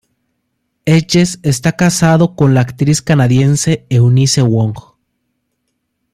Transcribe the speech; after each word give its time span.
Hedges 0.85 1.39
está 1.43 1.73
casado 1.73 2.35
con 2.35 2.55
la 2.55 2.61
actriz 2.61 3.03
canadiense 3.03 3.85
Eunice 3.89 4.41
Wong. 4.41 4.75